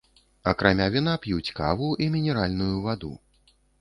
[0.51, 3.13] Акрамя віна п'юць каву і мінеральную ваду.